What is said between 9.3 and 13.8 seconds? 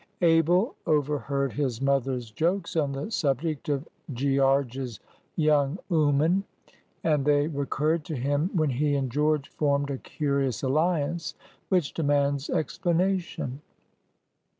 formed a curious alliance, which demands explanation.